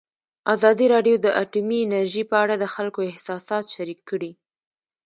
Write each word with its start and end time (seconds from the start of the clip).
ازادي 0.53 0.85
راډیو 0.93 1.15
د 1.25 1.27
اټومي 1.41 1.79
انرژي 1.83 2.23
په 2.31 2.35
اړه 2.43 2.55
د 2.57 2.65
خلکو 2.75 2.99
احساسات 3.11 3.65
شریک 3.75 3.99
کړي. 4.09 4.31